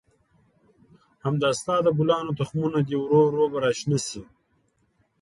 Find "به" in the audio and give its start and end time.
3.51-3.57